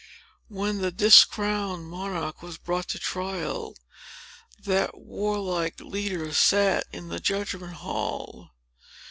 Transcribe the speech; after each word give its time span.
When 0.47 0.79
the 0.81 0.91
discrowned 0.91 1.85
monarch 1.87 2.41
was 2.41 2.57
brought 2.57 2.87
to 2.87 2.97
trial, 2.97 3.75
that 4.63 4.97
warlike 4.97 5.79
leader 5.79 6.33
sat 6.33 6.85
in 6.91 7.09
the 7.09 7.19
judgment 7.19 7.73
hall. 7.73 8.49